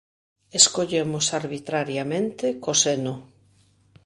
[0.59, 3.13] Escollemos arbitrariamente "coseno".